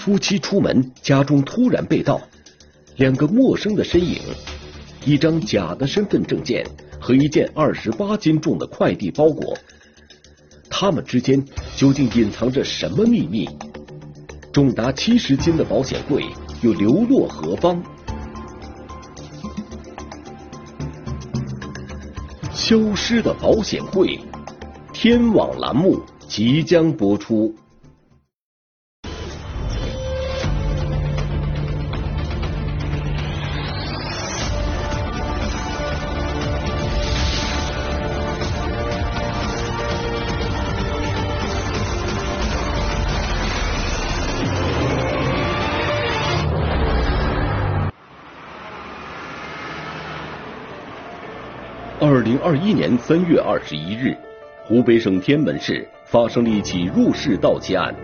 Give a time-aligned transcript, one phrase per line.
[0.00, 2.18] 夫妻出门，家中突然被盗，
[2.96, 4.18] 两个陌生的身影，
[5.04, 6.66] 一张假的身份证件
[6.98, 9.54] 和一件二十八斤重的快递包裹，
[10.70, 11.44] 他们之间
[11.76, 13.46] 究竟隐藏着什么秘密？
[14.50, 16.24] 重达七十斤的保险柜
[16.62, 17.82] 又流落何方？
[22.54, 24.18] 消失的保险柜，
[24.94, 27.54] 天网栏目即将播出。
[52.02, 54.16] 二零二一年三月二十一日，
[54.64, 57.94] 湖北省天门市发生了一起入室盗窃案。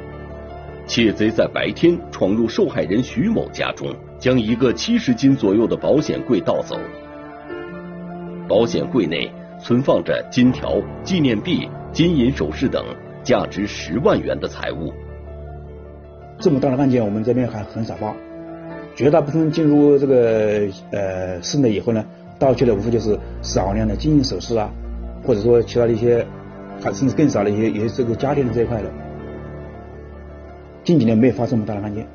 [0.87, 6.79] 窃贼在白天闯入受害人徐某家中，将一个七十斤左右的保险柜盗走。
[8.47, 12.85] 保险柜内存放着金条、纪念币、金银首饰等
[13.23, 14.93] 价值十万元的财物。
[16.39, 18.15] 这么大的案件，我们这边还很少报。
[18.95, 22.05] 绝大部分进入这个呃室内以后呢。
[22.39, 24.69] 盗窃的无非就是少量的金银首饰啊，
[25.25, 26.27] 或者说其他的一些，
[26.83, 28.91] 还甚至更少的一些，也是这个家电的这一块的。
[30.85, 32.07] 近几年没有发生这么大的案件。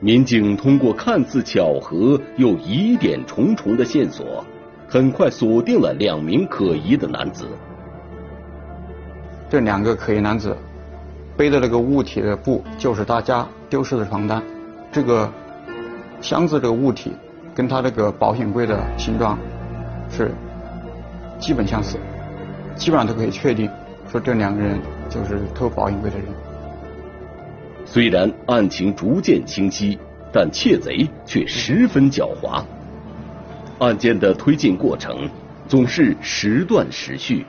[0.00, 4.44] 民警通过看似巧合又疑点重重的线索，
[4.88, 7.46] 很快锁定了两名可疑的男子。
[9.48, 10.56] 这两个可疑男子
[11.36, 14.42] 背的那个物体的布，就是他家丢失的床单。
[14.90, 15.30] 这个
[16.20, 17.12] 箱子这个物体。
[17.54, 19.38] 跟他那个保险柜的形状
[20.10, 20.32] 是
[21.38, 21.96] 基本相似，
[22.74, 23.70] 基本上都可以确定
[24.10, 26.26] 说这两个人就是偷保险柜的人。
[27.84, 29.98] 虽然案情逐渐清晰，
[30.32, 32.64] 但窃贼却十分狡猾。
[33.78, 35.28] 案件的推进过程
[35.68, 37.46] 总是时断时续。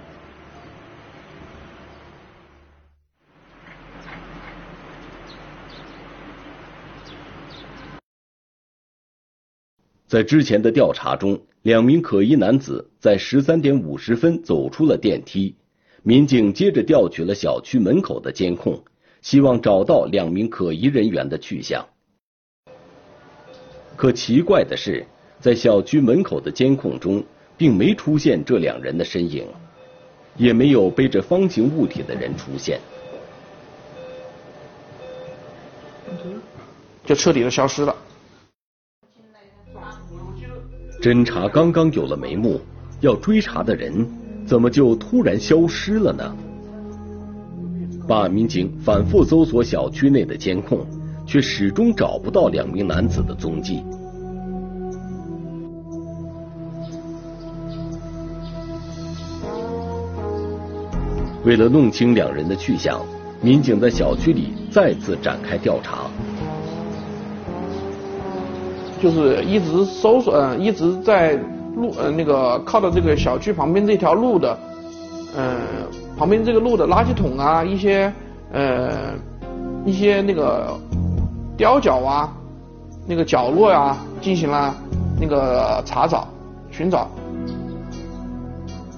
[10.08, 15.56] 在之前的调查中，两名可疑男子在十三点五十分走出了电梯。
[16.04, 18.84] 民警接着调取了小区门口的监控，
[19.24, 21.84] 希望找到两名可疑人员的去向。
[23.96, 25.04] 可奇怪的是，
[25.40, 27.24] 在小区门口的监控中，
[27.58, 29.48] 并没出现这两人的身影，
[30.38, 32.80] 也没有背着方形物体的人出现，
[37.04, 37.96] 就彻底的消失了。
[41.06, 42.60] 侦查刚刚有了眉目，
[43.00, 43.94] 要追查的人
[44.44, 46.36] 怎么就突然消失了呢？
[48.08, 50.84] 办案民警反复搜索小区内的监控，
[51.24, 53.84] 却始终找不到两名男子的踪迹。
[61.44, 63.00] 为了弄清两人的去向，
[63.44, 66.10] 民警在小区里再次展开调查。
[69.02, 71.34] 就是一直搜索，嗯，一直在
[71.76, 74.58] 路，呃，那个靠到这个小区旁边这条路的，
[75.36, 75.58] 嗯，
[76.18, 78.12] 旁边这个路的垃圾桶啊，一些，
[78.54, 79.14] 呃，
[79.86, 80.80] 一些那个
[81.58, 82.34] 雕角啊，
[83.06, 84.74] 那个角落呀，进行了
[85.20, 86.28] 那个查找、
[86.72, 87.10] 寻找。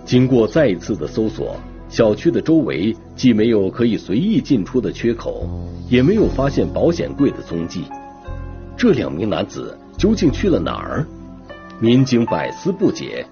[0.05, 1.55] 经过再一次的搜索，
[1.89, 5.49] 小区的周围既没有可以随意进出的缺口，
[5.89, 7.85] 也没有发现保险柜的踪迹。
[8.77, 9.75] 这两名男子。
[9.97, 11.05] 究竟去了哪儿？
[11.79, 13.25] 民警百思不解。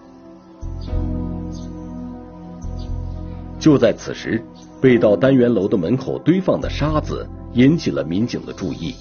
[3.59, 4.43] 就在此时，
[4.81, 8.95] 被盗单元楼的门口堆放的沙子引起了民警的注意。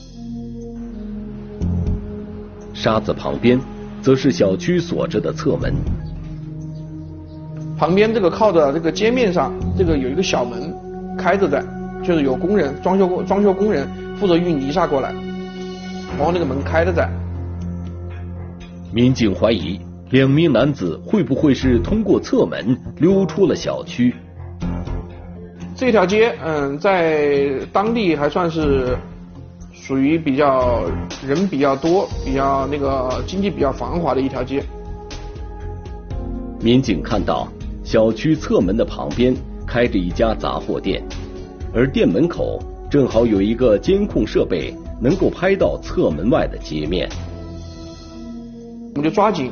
[2.73, 3.59] 沙子旁边，
[4.03, 5.75] 则是小区锁着的侧门。
[7.79, 10.75] 旁边这个靠着这个街面上，这个有一个小门
[11.19, 11.65] 开着的，
[12.03, 15.13] 就是有工人装修工装修工人负责运泥沙过来，
[16.17, 17.11] 然后那个门开着在。
[18.95, 19.81] 民警怀疑
[20.11, 24.15] 两名男子会不会是通过侧门溜出了小区？
[25.75, 28.97] 这条街，嗯，在当地还算是
[29.73, 30.85] 属于比较
[31.27, 34.63] 人比较多、比较那个经济比较繁华的一条街。
[36.61, 37.49] 民警看到
[37.83, 39.35] 小区侧门的旁边
[39.67, 41.03] 开着一家杂货店，
[41.75, 47.09] 而店门口正好有一个监控设备，能够拍到侧门外的街面。
[48.95, 49.51] 我们就抓紧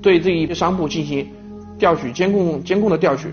[0.00, 1.28] 对这一商铺进行
[1.76, 3.28] 调取监控监控的调取，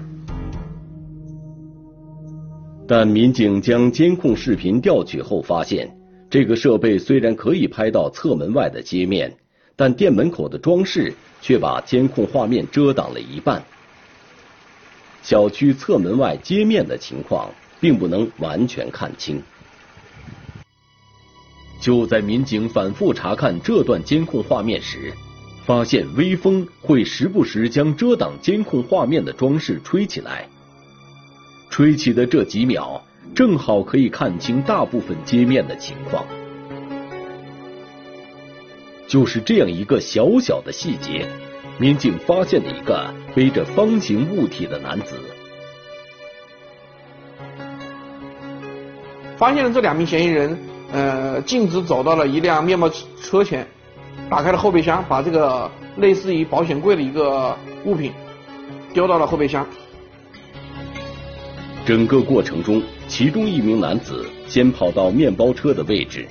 [2.88, 5.96] 但民警将监控视频调取后发现，
[6.32, 9.32] 这个设备虽然可以拍到侧门外的街面，
[9.76, 13.64] 但店门口的装饰却把监控画面遮挡了一半。
[15.22, 17.48] 小区侧门外街面的情况
[17.80, 19.40] 并不能完全看清。
[21.80, 25.14] 就在民警反复查看这段监控画面时，
[25.66, 30.48] 发现微风会时不时将遮挡监控画面的装饰吹起来。
[31.70, 33.02] 吹起的这几秒，
[33.34, 36.26] 正好可以看清大部分街面的情况。
[39.08, 41.28] 就是这样一个小小的细节，
[41.78, 45.16] 民警发现了一个背着方形物体的男子。
[49.38, 50.58] 发现了这两名嫌疑人，
[50.92, 52.90] 呃，径直走到了一辆面包
[53.22, 53.68] 车前，
[54.32, 58.14] 打开了后备箱，把这个类似于保险柜的一个物品
[58.94, 59.68] 丢到了后备箱。
[61.86, 66.26] 整个过程中，其中一名男子先跑到面包车的位置，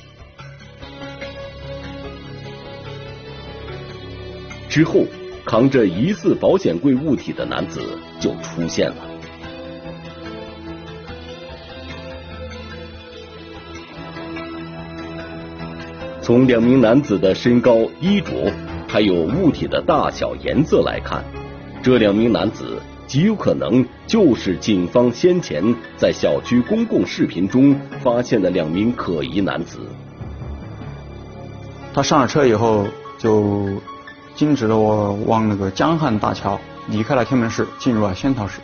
[4.70, 5.04] 之后
[5.44, 7.82] 扛着疑似保险柜物体的男子
[8.18, 9.09] 就出现了。
[16.30, 18.52] 从两名男子的身高、衣着，
[18.86, 21.24] 还有物体的大小、颜色来看，
[21.82, 29.80] 这两名男子极有可能就是警方先前在小区公共视频中发现的两名可疑男子。
[31.92, 32.86] 他上了车以后，
[33.18, 33.68] 就
[34.36, 36.56] 径直的我往那个江汉大桥，
[36.86, 38.60] 离开了天门市，进入了仙桃市。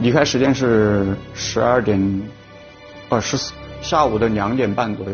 [0.00, 2.22] 离开时间是十二点，
[3.08, 5.12] 二，十四下午的两点半左右。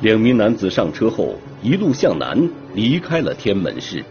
[0.00, 4.04] 两名男子上车后，一路向南离开了天门市，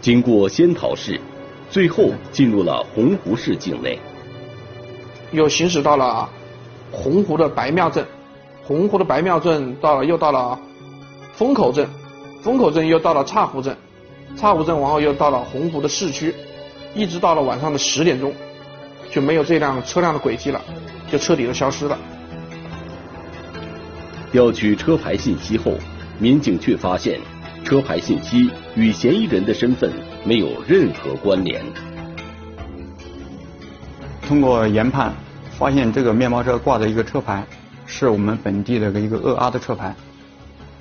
[0.00, 1.20] 经过仙桃市，
[1.68, 3.98] 最后进入了洪湖市境内。
[5.32, 6.28] 又行驶到了
[6.92, 8.06] 洪湖的白庙镇，
[8.62, 10.56] 洪湖的白庙镇到了，又到了
[11.32, 11.88] 风口镇，
[12.40, 13.76] 风口镇又到了岔湖镇，
[14.36, 16.32] 岔湖镇然后又到了洪湖的市区，
[16.94, 18.32] 一直到了晚上的十点钟，
[19.10, 20.62] 就没有这辆车辆的轨迹了，
[21.10, 21.98] 就彻底的消失了。
[24.34, 25.78] 调取车牌信息后，
[26.18, 27.20] 民警却发现
[27.62, 29.92] 车牌信息与嫌疑人的身份
[30.24, 31.64] 没有任何关联。
[34.22, 35.14] 通过研判，
[35.56, 37.46] 发现这个面包车挂的一个车牌
[37.86, 39.94] 是我们本地的一个鄂阿的车牌。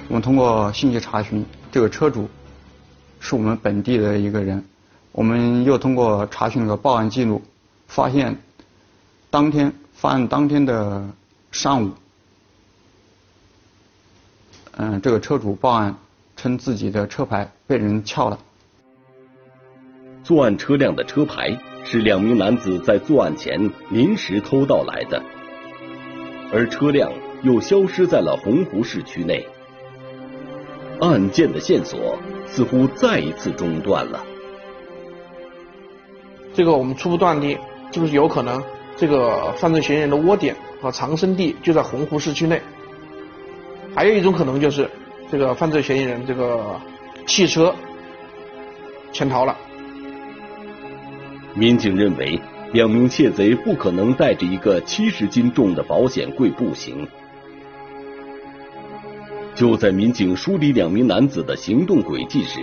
[0.07, 2.27] 我们通过信息查询，这个车主
[3.19, 4.65] 是我们本地的一个人。
[5.11, 7.39] 我们又通过查询个报案记录，
[7.85, 8.35] 发现
[9.29, 11.07] 当天发案当天的
[11.51, 11.91] 上午。
[14.77, 15.95] 嗯，这个车主报案
[16.35, 18.39] 称自己的车牌被人撬了。
[20.23, 25.21] 作案车辆的车牌是两名男子在作案前临时偷盗来的，
[26.51, 27.11] 而车辆
[27.43, 29.45] 又消失在了洪湖市区内，
[30.99, 32.17] 案件的线索
[32.47, 34.23] 似乎再一次中断了。
[36.55, 37.59] 这个我们初步断定，
[37.91, 38.63] 就是有可能
[38.95, 42.61] 这个犯罪嫌疑人的窝点和藏身地就在洪湖市区内。
[43.95, 44.89] 还有一种可能就是，
[45.31, 46.79] 这个犯罪嫌疑人这个
[47.27, 47.73] 汽车
[49.11, 49.55] 潜逃了。
[51.53, 52.41] 民警认为，
[52.71, 57.07] 两名窃贼不可能带着一个七十斤重的保险柜步行。
[59.53, 62.59] 就在民警梳理两名男子的行动轨迹时，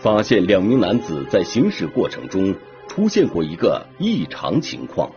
[0.00, 2.54] 发现两名男子在行驶过程中
[2.86, 5.10] 出现过一个异常情况，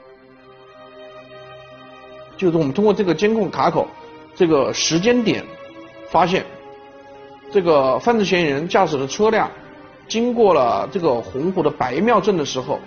[2.38, 3.86] 就是我们通过这个监控卡口。
[4.36, 5.44] 这个时间点，
[6.10, 6.46] 发现
[7.52, 9.52] 这个犯罪嫌疑人驾驶的车辆
[10.08, 12.80] 经过了这个洪湖的白庙镇的时候，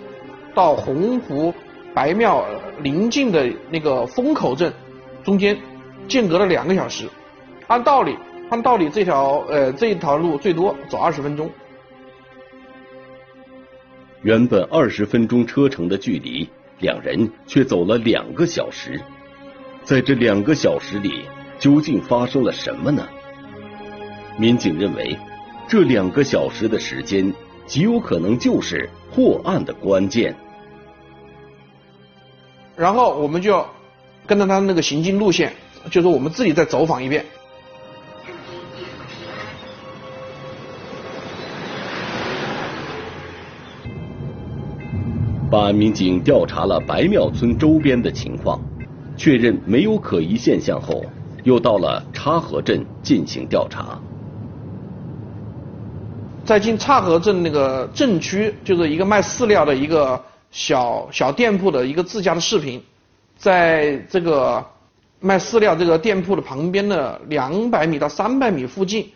[0.53, 1.53] 到洪湖
[1.93, 2.45] 白庙
[2.81, 4.73] 临近的那个风口镇
[5.23, 5.57] 中间
[6.07, 7.07] 间隔了两个小时。
[7.67, 8.17] 按道理，
[8.49, 11.49] 按道理这条呃这一条路最多走二十分钟。
[14.21, 16.49] 原本二十分钟车程的距离，
[16.79, 18.99] 两人却走了两个小时。
[19.83, 21.25] 在这两个小时里。
[21.59, 23.07] 究竟发生了什么呢？
[24.37, 25.17] 民警认为，
[25.67, 27.33] 这两个小时的时间
[27.65, 30.35] 极有可能就是破案的关键。
[32.75, 33.65] 然后我们就
[34.27, 35.53] 跟着他那个行进路线，
[35.89, 37.25] 就是我们自己再走访一遍。
[45.49, 48.59] 办案民警调查了白庙村周边的情况，
[49.15, 51.05] 确认没有可疑现象后。
[51.45, 53.99] 又到了叉河镇进行调查，
[56.43, 62.83] 在进叉河镇那个镇区，就是一个卖饲料的一个小小店铺的一个自家的视频，
[63.37, 64.65] 在这个
[65.19, 69.11] 卖饲料这个店铺的旁边的两百米到三百米附近，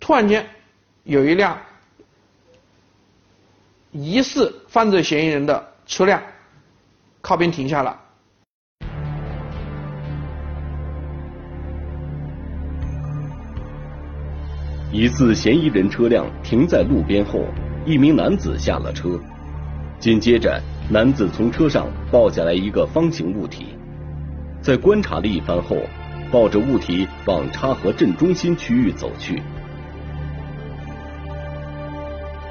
[0.00, 0.46] 突然间
[1.04, 1.58] 有一辆
[3.92, 6.22] 疑似犯罪嫌疑人的车辆
[7.20, 8.04] 靠边停下了。
[14.92, 17.44] 疑似嫌疑人车辆停在路边后，
[17.84, 19.20] 一名男子下了车，
[19.98, 23.66] 紧接着男子从车上抱下来一个方形物体。
[24.60, 25.76] 在观察了一番后，
[26.30, 29.42] 抱着物体往插河镇中心区域走去。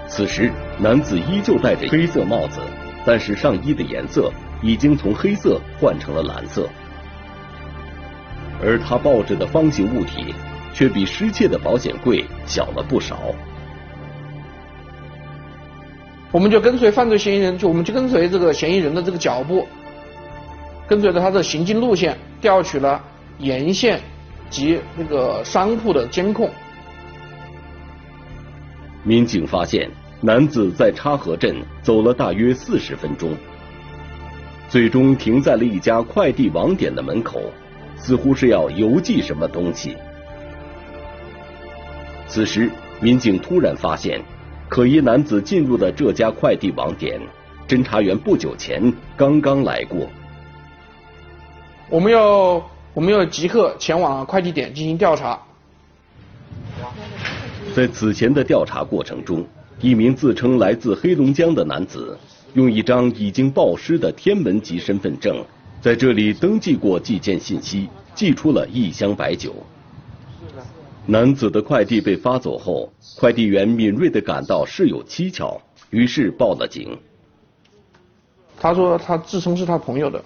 [0.07, 2.59] 此时，男子依旧戴着黑色帽子，
[3.05, 6.69] 但是上衣的颜色已经从黑色换成了蓝色，
[8.61, 10.33] 而他抱着的方形物体
[10.75, 13.33] 却比失窃的保险柜小了不少。
[16.31, 19.65] 我们就跟随犯罪嫌疑人，就我们就跟随这个嫌疑人的这个脚步。
[20.85, 23.01] 跟随着他的行进路线，调取了
[23.39, 23.99] 沿线
[24.49, 26.49] 及那个商铺的监控。
[29.01, 29.89] 民警发现，
[30.19, 33.31] 男子在插河镇走了大约四十分钟，
[34.67, 37.41] 最终停在了一家快递网点的门口，
[37.95, 39.95] 似乎是要邮寄什么东西。
[42.27, 44.21] 此时，民警突然发现，
[44.67, 47.21] 可疑男子进入的这家快递网点，
[47.67, 50.09] 侦查员不久前刚刚来过。
[51.89, 52.61] 我们要
[52.93, 55.39] 我们要即刻前往快递点进行调查。
[57.75, 59.45] 在此前的调查过程中，
[59.79, 62.17] 一名自称来自黑龙江的男子，
[62.53, 65.45] 用一张已经报失的天文籍身份证，
[65.79, 69.53] 在这里登记过寄件信息，寄出了一箱白酒。
[71.07, 76.97] 男子的快递被发走后，快递员敏锐地感到事有蹊跷，于是报了警。
[78.59, 80.23] 他说他自称是他朋友的。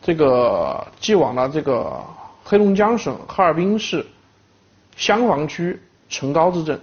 [0.00, 2.00] 这个寄往了这个
[2.44, 4.04] 黑龙江省哈尔滨市
[4.96, 5.76] 香坊区
[6.08, 6.80] 城高子镇。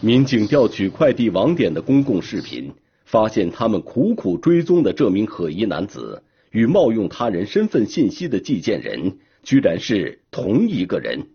[0.00, 2.70] 民警调取快递网点的公共视频，
[3.06, 11.26] 发现他们苦苦追踪的这名可疑男子，与冒用他人身份信息的寄件人，居然是同一个人。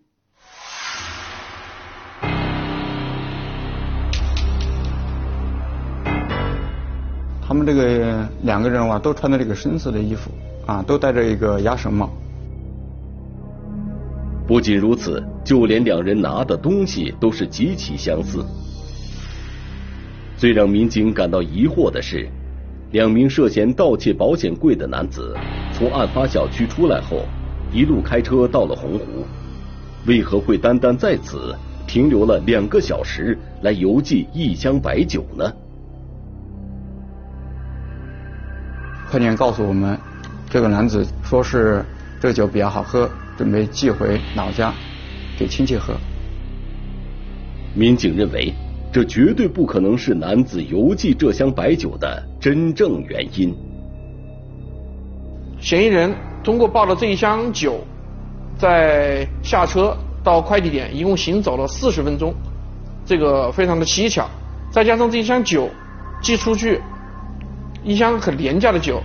[7.40, 10.30] 他们这个两个人啊，都穿的这个深色的衣服，
[10.66, 12.10] 啊，都戴着一个鸭舌帽。
[14.46, 18.44] 不仅如此，就连两人拿的东西都是极其相似。
[20.36, 22.28] 最让民警感到疑惑的是，
[22.92, 25.34] 两名涉嫌盗窃保险柜的男子
[25.72, 27.24] 从案发小区出来后，
[27.72, 29.26] 一路开车到了洪湖，
[30.06, 31.54] 为何会单单在此
[31.86, 35.52] 停留了两个小时来邮寄一箱白酒呢？
[39.10, 39.98] 快点告诉我们，
[40.50, 41.84] 这个男子说是
[42.20, 44.72] 这酒比较好喝，准备寄回老家
[45.38, 45.94] 给亲戚喝。
[47.74, 48.52] 民警认为，
[48.92, 53.54] 这绝对不可能是男子邮寄这箱白酒的真正原因。
[55.60, 57.84] 嫌疑人通过报了这一箱酒，
[58.56, 62.34] 在下车到快递点，一共行走了四十分钟，
[63.04, 64.28] 这个非常的蹊跷。
[64.70, 65.68] 再加上这一箱酒
[66.22, 66.80] 寄出去。
[67.84, 69.00] 一箱很廉价的酒，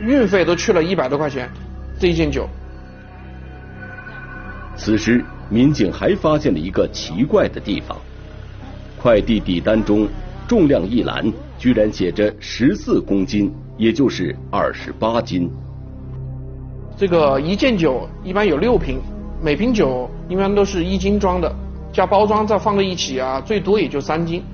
[0.00, 1.50] 运费都去了一百多块钱，
[1.98, 2.46] 这一件酒。
[4.76, 7.96] 此时，民警还发现了一个奇怪的地方：
[9.00, 10.06] 快递底单中
[10.46, 15.50] 重量一栏居然写着十四公斤，也就是二十八斤。
[17.00, 19.00] 这个一件酒一般有六瓶，
[19.42, 21.50] 每瓶酒一般都是一斤装的，
[21.94, 24.44] 加包装再放在一起啊，最多也就三斤。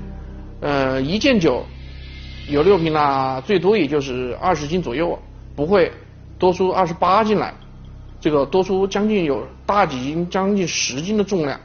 [0.60, 1.64] 呃，一件酒。
[2.48, 5.18] 有六瓶啦，最多也就是二十斤左右，
[5.56, 5.90] 不会
[6.38, 7.52] 多出二十八斤来，
[8.20, 11.60] 这个多出将近有大几斤，将近十斤的重量，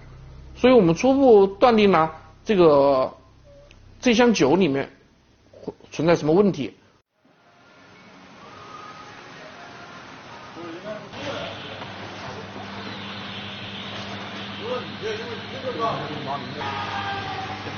[0.56, 2.10] 所以我们初步断定呢，
[2.44, 3.14] 这个
[4.00, 4.90] 这箱酒里面
[5.92, 6.74] 存在什么问题？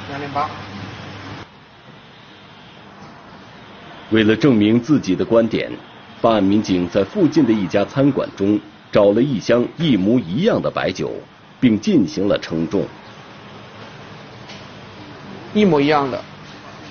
[0.10, 0.50] 两零八。
[4.12, 5.72] 为了证明自己的观点，
[6.22, 8.60] 办案民警在附近的一家餐馆中
[8.92, 11.14] 找了一箱一模一样的白酒，
[11.62, 12.86] 并进行了称重。
[15.54, 16.22] 一模一样的，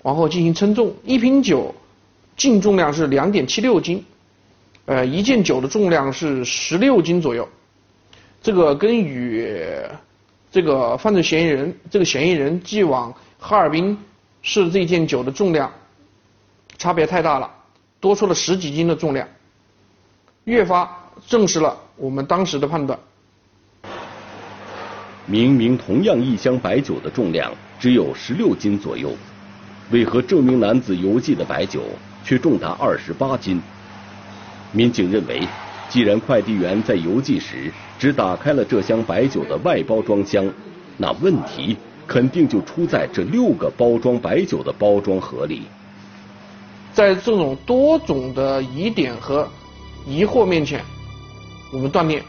[0.02, 1.74] 然后进行称重，一瓶酒
[2.36, 4.02] 净重量是两点七六斤，
[4.86, 7.46] 呃，一件酒的重量是十六斤左右。
[8.40, 9.46] 这个跟与
[10.52, 13.98] 这个犯罪嫌疑人这个嫌疑人寄往哈尔滨
[14.42, 15.72] 市这件酒的重量。
[16.76, 17.50] 差别太大了，
[18.00, 19.26] 多出了十几斤的重量。
[20.44, 20.90] 越发
[21.26, 22.98] 证实了我们当时的判断。
[25.24, 29.10] 明明同样一箱白酒的重量只有十六斤左右，
[29.90, 31.84] 为何这名男子邮寄的白酒
[32.24, 33.62] 却重达二十八斤？
[34.72, 35.46] 民警认为，
[35.92, 40.50] 既然快递员在邮寄时只打开了这箱白酒的外包装箱，
[40.96, 45.64] 那问题肯定就出在这六个包装白酒的包装盒里。
[46.94, 49.46] 在这种多种的疑点和
[50.06, 50.82] 疑惑面前，
[51.74, 52.22] 我们断定。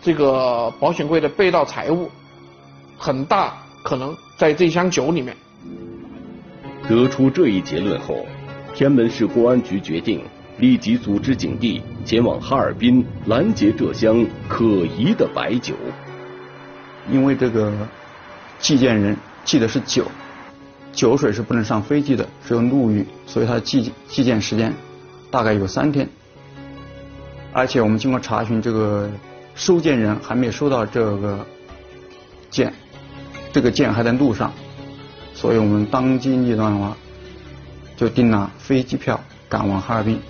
[0.00, 2.08] 这个保险柜的被盗财物，
[2.96, 5.36] 很大可能在这箱酒里面。
[6.88, 8.24] 得出这一结论后，
[8.76, 10.22] 天门市公安局决定
[10.58, 15.74] 立即组织警力前往哈尔滨拦截这箱可疑的白酒。
[17.10, 17.72] 因为这个
[18.58, 20.04] 寄件人寄的是酒，
[20.92, 24.74] 酒水是不能上飞机的，只有陆运，所以他寄寄件时间
[25.30, 26.08] 大概有三天。
[27.52, 29.10] 而且我们经过查询，这个。
[29.54, 31.44] 收件人还没有收到这个
[32.48, 32.72] 件，
[33.52, 34.52] 这个件还在路上，
[35.34, 36.96] 所以我们当机立断的话，
[37.96, 40.20] 就订了飞机票赶往哈尔滨，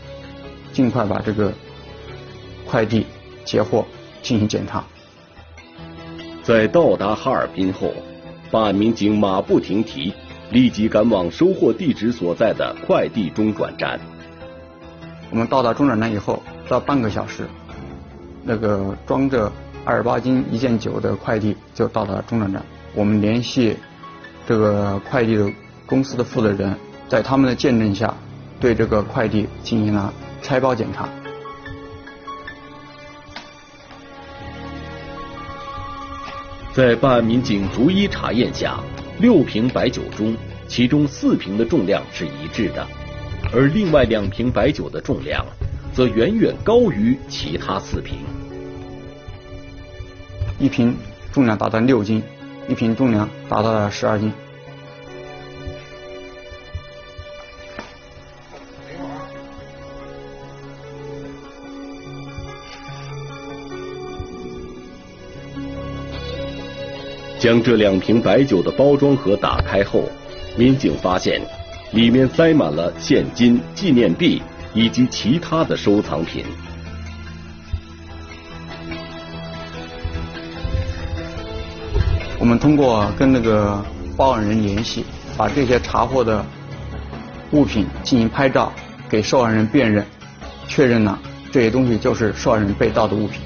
[0.79, 1.53] 尽快把这个
[2.65, 3.05] 快递
[3.45, 3.85] 截获
[4.23, 4.85] 进行检查。
[6.45, 7.93] 在到达哈尔滨后，
[8.49, 10.15] 办案民警马不停蹄，
[10.53, 13.99] 立即赶往收货地址所在的快递中转站。
[15.33, 17.45] 我们到达中转站以后，不到半个小时。
[18.45, 19.51] 那个装着
[19.85, 23.77] 二十八斤一件酒的快递就到达中转站，我们联系
[24.47, 25.51] 这个快递的
[25.87, 26.73] 公司的负责人，
[27.09, 28.15] 在他们的见证下，
[28.61, 31.09] 对这个快递进行了拆包检查。
[36.73, 38.79] 在办案民警逐一查验下，
[39.19, 42.87] 六瓶白酒中，其中四瓶的重量是一致的，
[43.53, 45.45] 而另外两瓶白酒的重量。
[45.95, 48.19] 则远远高于其他四瓶。
[50.57, 50.97] 一瓶
[51.33, 52.23] 重量达到六斤，
[52.69, 54.33] 一瓶重量达到了十二斤。
[67.39, 70.05] 将这两瓶白酒的包装盒打开后，
[70.57, 71.41] 民警发现
[71.93, 74.43] 里面塞满了现金、纪念币。
[74.75, 76.45] 以及其他的收藏品。
[82.39, 83.83] 我们通过跟那个
[84.15, 85.05] 报案人联系，
[85.39, 86.45] 把这些查获的
[87.53, 88.71] 物品进行拍照，
[89.09, 90.05] 给受害人辨认，
[90.69, 91.19] 确认了
[91.51, 93.41] 这些东西就是受害人被盗的物品。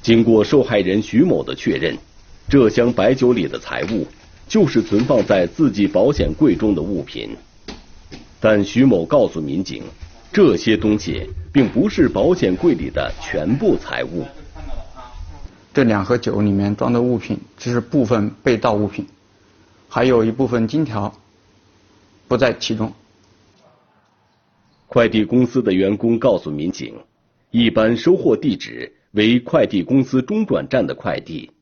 [0.00, 1.98] 经过受害人徐某的确认，
[2.50, 4.04] 这箱白酒里的财物
[4.48, 7.30] 就是存放在自己保险柜中的物品。
[8.40, 9.84] 但徐某告诉民警，
[10.32, 14.26] 这些东西并不是保险柜里的全部财物。
[15.72, 19.06] 这两盒酒里面装的物品只是部分被盗物品，
[19.88, 21.14] 还有一部分金条
[22.26, 22.92] 不在其中。
[24.88, 26.96] 快递公司的员工告诉民警，
[27.52, 31.52] 一般收货地址为快递公司中转站的快递，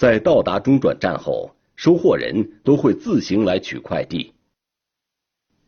[0.00, 4.32] 在到达中转站后，收货人都会自行来取快递。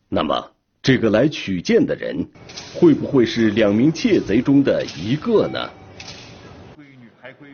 [0.09, 0.49] 那么，
[0.81, 2.25] 这个来取件的人，
[2.73, 5.69] 会不会是两名窃贼中的一个呢？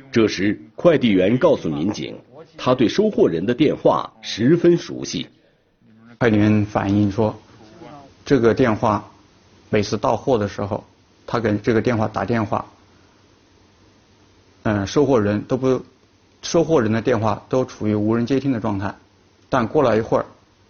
[0.10, 2.18] 这时，快递员告诉民警，
[2.56, 5.28] 他对收货人的电话十分熟悉。
[6.18, 7.38] 快递员反映说，
[8.24, 9.12] 这个电话
[9.70, 10.86] 每次到货的时候，
[11.28, 12.66] 他给这个电话打电话，
[14.64, 15.84] 嗯，收货人都不，
[16.42, 18.94] 收货人的电话都处于无人接听的状态，
[19.50, 20.26] 但过了一会儿，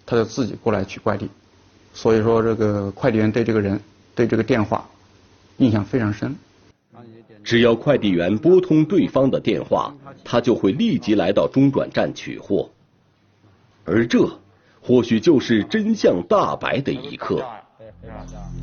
[0.05, 1.29] 他就自己过来取快递。
[1.93, 3.79] 所以说，这个快递员对这个人、
[4.15, 4.83] 对这个电话
[5.57, 6.35] 印象非常深。
[7.43, 12.69] 只要快递员拨通对方的电话，他就会立即来到中转站取货。
[13.85, 14.29] 而这
[14.81, 17.43] 或许就是真相大白的一刻。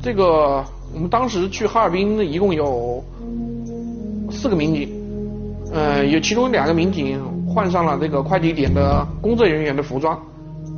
[0.01, 3.03] 这个我们当时去哈尔滨一共有
[4.31, 4.96] 四个民警，
[5.71, 10.17] 呃，有其中两个民警换上了这个快递点的工作人员的服装。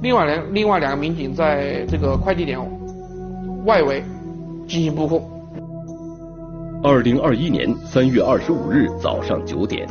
[0.01, 2.59] 另外两另外两个民警在这个快递点
[3.65, 4.03] 外围
[4.67, 5.21] 进行布控。
[6.81, 9.85] 二零二一年三月二十五日早上九点，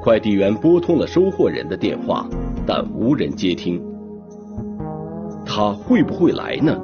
[0.00, 2.26] 快递员拨通了收货人的电话，
[2.66, 3.82] 但无人接听。
[5.44, 6.78] 他会不会来呢？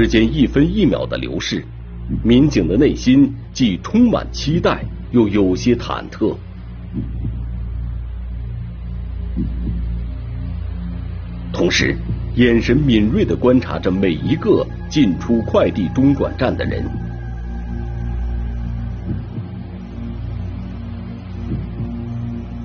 [0.00, 1.62] 时间一分一秒的流逝，
[2.24, 6.34] 民警的内心既充满期待，又有些忐忑。
[11.52, 11.94] 同时，
[12.36, 16.82] 眼神敏锐的观察着每一个进出快递中转站的人。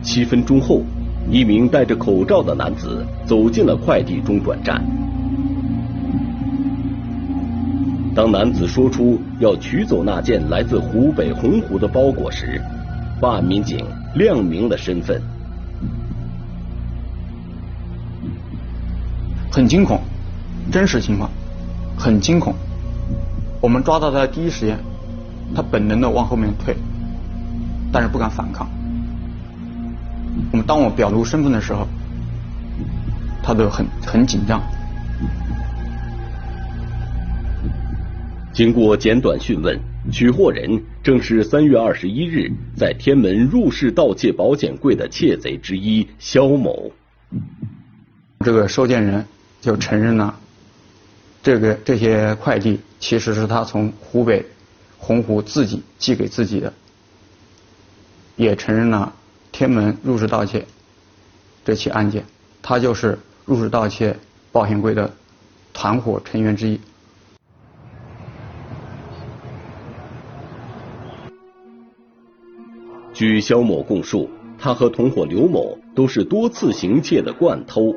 [0.02, 0.86] 七分钟后，
[1.30, 4.82] 一名戴着口罩的男子走进了快递中转站。
[8.16, 12.62] 当男子说出要取走那件来自湖北洪湖的包裹时，
[13.20, 15.22] 办案民警亮明了身份。
[19.52, 20.00] 很惊恐，
[20.72, 21.30] 真实情况，
[21.98, 22.56] 很惊恐。
[23.60, 24.80] 我们抓到他的第一时间，
[25.54, 26.74] 他本能的往后面退，
[27.92, 28.66] 但是不敢反抗。
[30.52, 31.86] 我们当我表露身份的时候，
[33.44, 34.62] 他都很很紧张。
[38.56, 39.78] 经过简短讯问，
[40.14, 46.90] 取货人正是三月二十一日在天门入室盗窃保险柜的窃贼之一肖某。
[48.40, 49.26] 这个收件人
[49.60, 50.40] 就承认了，
[51.44, 54.46] 这个这些快递其实是他从湖北
[54.98, 56.72] 洪湖自己寄给自己的，
[58.38, 59.14] 也承认了。
[59.52, 60.66] 天门入室盗窃
[61.66, 62.24] 这起案件，
[62.62, 64.16] 他就是入室盗窃
[64.54, 65.14] 保险柜的
[65.74, 66.80] 团伙成员之一。
[73.16, 77.96] 据肖某供述，他和同伙刘某都是多次行窃的惯偷。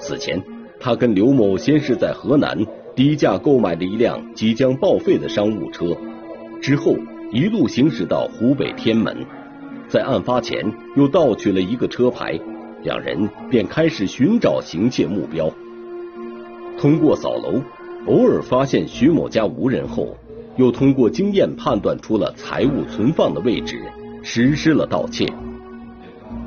[0.00, 0.42] 此前，
[0.80, 2.66] 他跟刘某先是在河南
[2.96, 5.96] 低价购买了一辆即将报废的商务车，
[6.60, 6.96] 之后
[7.30, 9.16] 一路行驶到湖北天门。
[9.86, 10.60] 在案发前
[10.96, 12.36] 又盗取了一个车牌，
[12.82, 15.48] 两人便开始寻找行窃目标。
[16.80, 17.62] 通过扫楼，
[18.06, 20.16] 偶尔发现徐某家无人后，
[20.56, 23.80] 又通过经验判断出了财物存放的位置，
[24.22, 25.26] 实施了盗窃。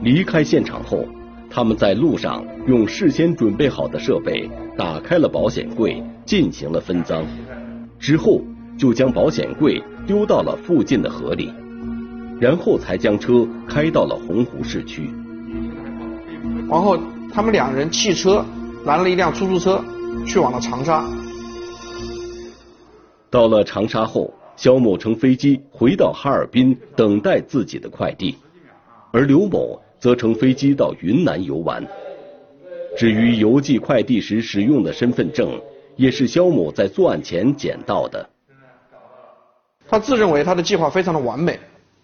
[0.04, 1.06] 离开现场后，
[1.50, 7.26] 他们在路上用事先准备好的设备打开了保险柜，进行了分赃，
[8.00, 8.42] 之后
[8.78, 11.52] 就将保险柜丢到了附近的河里。
[12.40, 15.08] 然后才将车开到了洪湖市区。
[16.68, 16.98] 然后
[17.32, 18.44] 他们两人弃车
[18.84, 19.80] 拦了一辆出租车，
[20.26, 21.06] 去往了长沙。
[23.30, 28.38] 到了长沙后，肖某乘飞机回到哈尔滨等待自己的快递，
[29.12, 31.84] 而刘某则乘飞机到云南游玩。
[32.96, 35.60] 至于邮寄快递时使用的身份证，
[35.96, 38.30] 也是肖某在作案前捡到的。
[39.88, 41.60] 他自认为他的计划非常的完美。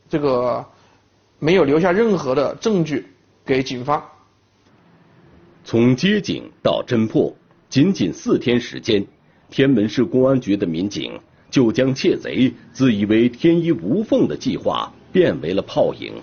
[0.10, 0.66] 这个
[1.38, 3.06] 没有留下任何的证据
[3.46, 4.04] 给警方。
[5.64, 7.32] 从接警到侦破，
[7.70, 9.06] 仅仅四天时间，
[9.52, 16.14] 天门市公安局的民警就将窃贼自以为天衣无缝的计划变为了泡影。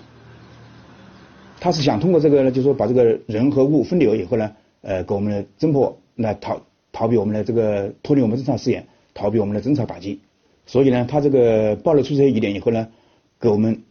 [1.59, 6.61] 他是想通过这个呢，就是说把这个人和物分流以后呢，呃，给我们的侦破来逃
[6.91, 10.19] 逃避我们的这个脱离我们侦查视野，逃避我们的侦查打击。
[10.65, 12.87] 所以呢，他这个暴露出这些疑点以后呢。
[13.37, 13.83] 给我们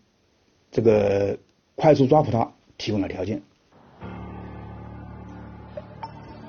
[0.72, 1.38] 这个
[1.76, 3.42] 快速抓捕他提供了条件。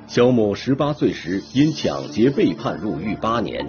[0.07, 3.67] 肖某十八岁时因抢劫被判入狱八年，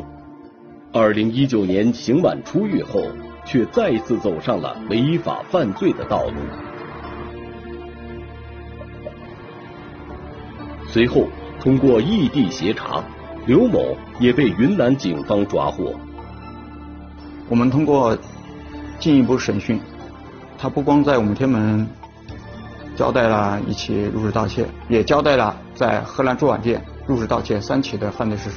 [0.92, 3.02] 二零一九年刑满出狱后，
[3.44, 6.34] 却再次走上了违法犯罪的道路。
[10.88, 11.28] 随后，
[11.60, 13.02] 通过异地协查，
[13.46, 15.94] 刘某也被云南警方抓获。
[17.48, 18.16] 我们通过。
[18.98, 19.78] 进一步审讯，
[20.56, 21.86] 他不光在我们天门
[22.96, 28.56] 交代了一起入室盗窃，也交代了在河南珠网店入室盗窃三起的犯罪事实。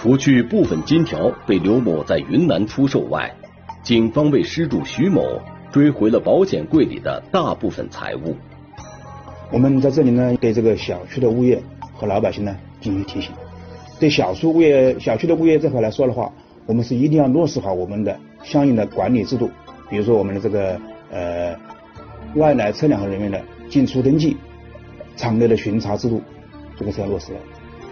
[0.00, 3.34] 除去部分金条被刘某在云南出售外，
[3.82, 8.36] 警方为失主徐某追回了保险柜里的大部分财物。
[9.50, 11.60] 我们在这里呢，对这个小区的物业
[11.94, 13.32] 和老百姓呢进行提醒。
[13.98, 16.32] 对小区物业、小区的物业这块来说的话，
[16.64, 18.16] 我们是一定要落实好我们的。
[18.44, 19.50] 相应的管理制度，
[19.90, 20.80] 比如说我们的这个
[21.10, 21.56] 呃
[22.36, 24.36] 外来车辆和人员的进出登记、
[25.16, 26.22] 场内的巡查制度，
[26.76, 27.38] 这个是要落实的。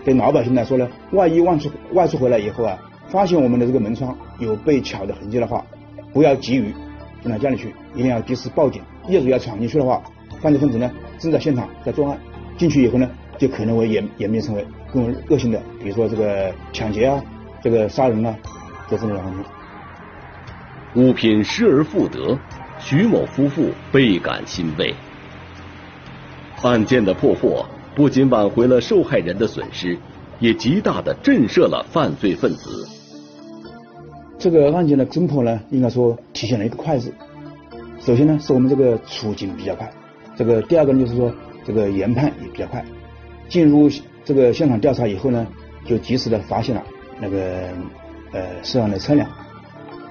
[0.07, 5.67] 对老百姓来说呢，万一外出外出回来以后啊，发现我们的这个门窗有被撬的痕迹的话，
[6.13, 6.73] 不要急于
[7.21, 8.81] 进到家里去，一定要及时报警。
[9.09, 10.01] 业主要闯进去的话，
[10.41, 10.89] 犯罪分子呢
[11.19, 12.17] 正在现场在作案，
[12.57, 17.21] 进去以后呢，就可能会演演变成为更为恶性的，比如说这个抢劫啊、
[17.61, 18.33] 这个杀人啊
[18.89, 19.45] 这种方面。
[20.95, 22.39] 物品失而复得，
[22.79, 24.95] 徐某夫妇倍感欣慰。
[26.63, 27.67] 案件的破获
[27.97, 29.97] 不仅挽回了受害人的损失，
[30.39, 32.87] 也极大的震慑了犯罪分子。
[34.39, 37.11] 这个案件的侦破呢，应该说体现了一个快字。
[37.99, 39.91] 首先呢，是我们这个出警比较快，
[40.37, 41.33] 这个第二个呢，就是说
[41.65, 42.85] 这个研判也比较快。
[43.49, 43.91] 进入
[44.27, 45.47] 这个现场调查以后呢，
[45.87, 46.83] 就及时的发现了
[47.19, 47.71] 那个
[48.33, 49.27] 呃涉案的车辆，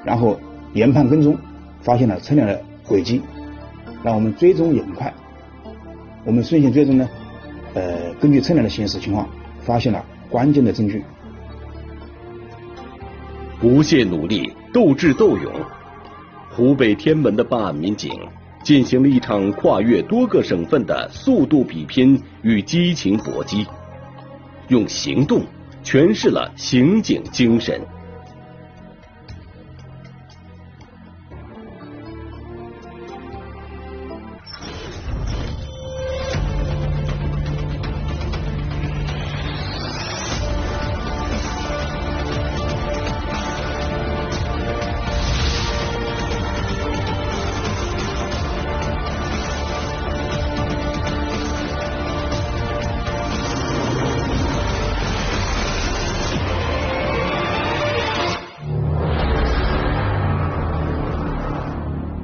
[0.03, 0.39] 然后
[0.73, 1.37] 研判跟踪，
[1.81, 3.21] 发现了车辆的轨迹，
[4.01, 5.13] 让我们追踪也很快。
[6.25, 7.07] 我们顺线追踪呢，
[7.75, 11.03] 呃，根据车辆的行驶情况，发现了关键的证据。
[13.59, 15.53] 不懈努力，斗智斗勇，
[16.51, 18.11] 湖北天门的办案民警
[18.63, 23.67] 进行了一场跨越多个省份的速度比拼与激情搏击，
[24.69, 25.43] 用行动
[25.83, 27.81] 诠释了刑警精神。